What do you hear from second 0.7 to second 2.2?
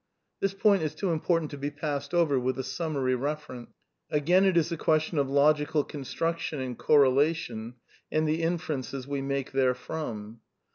is too important to be passed